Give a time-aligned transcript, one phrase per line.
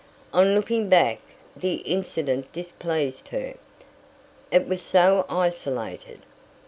[0.33, 1.19] On looking back,
[1.55, 3.53] the incident displeased her.
[4.51, 6.21] It was so isolated.